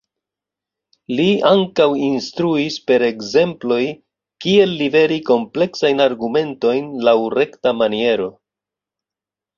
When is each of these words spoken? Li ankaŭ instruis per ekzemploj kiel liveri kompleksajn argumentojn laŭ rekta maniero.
Li 1.17 1.25
ankaŭ 1.49 1.85
instruis 2.07 2.77
per 2.91 3.05
ekzemploj 3.09 3.79
kiel 4.45 4.75
liveri 4.81 5.19
kompleksajn 5.31 6.05
argumentojn 6.09 6.89
laŭ 7.11 7.17
rekta 7.39 7.79
maniero. 7.83 8.31